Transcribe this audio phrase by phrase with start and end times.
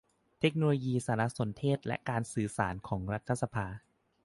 [0.39, 3.67] เทคโนโลยีสารสนเทศและการสื่อสารของรัฐสภา